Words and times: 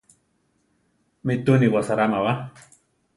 Mi 1.25 1.35
túu 1.45 1.57
ni 1.59 1.67
wasaráma 1.75 2.19
ba. 2.25 2.33